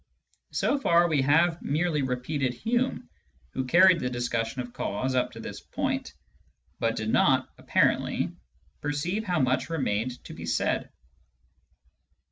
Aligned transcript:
So 0.49 0.79
far, 0.79 1.07
we 1.07 1.21
have 1.21 1.61
merely 1.61 2.01
repeated 2.01 2.55
Hume, 2.55 3.07
who 3.51 3.65
carried 3.65 3.99
the 3.99 4.09
discussion 4.09 4.59
of 4.63 4.73
cause 4.73 5.13
up 5.13 5.33
to 5.33 5.39
this 5.39 5.61
point, 5.61 6.15
but 6.79 6.95
did 6.95 7.11
not, 7.11 7.47
apparently, 7.59 8.35
perceive 8.81 9.23
how 9.23 9.39
much 9.39 9.69
remained 9.69 10.23
to 10.23 10.33
be 10.33 10.47
said. 10.47 10.89